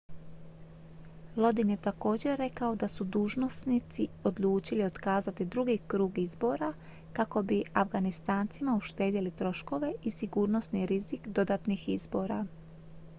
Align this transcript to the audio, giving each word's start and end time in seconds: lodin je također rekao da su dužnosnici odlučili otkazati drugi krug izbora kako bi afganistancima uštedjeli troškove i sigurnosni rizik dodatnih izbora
lodin 1.35 1.69
je 1.69 1.77
također 1.81 2.37
rekao 2.39 2.75
da 2.75 2.87
su 2.87 3.03
dužnosnici 3.03 4.07
odlučili 4.23 4.83
otkazati 4.83 5.45
drugi 5.45 5.79
krug 5.87 6.17
izbora 6.17 6.73
kako 7.13 7.41
bi 7.43 7.63
afganistancima 7.73 8.75
uštedjeli 8.75 9.31
troškove 9.31 9.93
i 10.03 10.11
sigurnosni 10.11 10.85
rizik 10.85 11.27
dodatnih 11.27 11.89
izbora 11.89 12.45